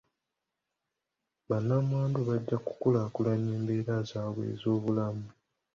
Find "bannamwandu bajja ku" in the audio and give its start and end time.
1.49-2.71